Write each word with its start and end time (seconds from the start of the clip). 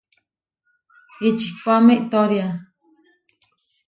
Ihčikuáme 1.27 1.91
iʼtória. 1.99 2.47